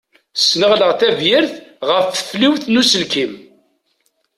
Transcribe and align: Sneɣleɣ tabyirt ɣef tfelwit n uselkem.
Sneɣleɣ 0.39 0.91
tabyirt 0.99 1.53
ɣef 1.89 2.05
tfelwit 2.09 2.65
n 2.69 2.79
uselkem. 2.81 3.33